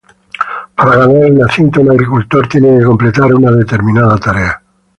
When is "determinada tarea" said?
3.51-4.59